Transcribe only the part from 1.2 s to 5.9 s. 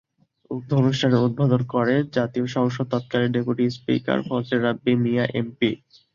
উদ্বোধন করেন জাতীয় সংসদের তৎকালীন deputy speaker Fazle Rabbi Miah MP.